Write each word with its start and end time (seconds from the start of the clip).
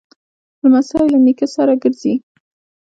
لمسی 0.61 1.03
له 1.11 1.19
نیکه 1.25 1.47
سره 1.55 1.73
ګرځي. 1.83 2.13